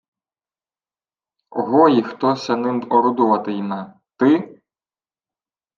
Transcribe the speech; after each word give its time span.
—Огої 1.49 2.03
Хто 2.03 2.35
се 2.35 2.55
ним 2.55 2.81
орудувати-йме? 2.91 3.93
Ти? 4.17 4.61